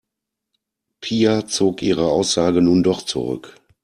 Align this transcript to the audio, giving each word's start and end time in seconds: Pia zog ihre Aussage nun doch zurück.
Pia 0.99 1.45
zog 1.47 1.83
ihre 1.83 2.07
Aussage 2.09 2.63
nun 2.63 2.81
doch 2.81 3.03
zurück. 3.05 3.53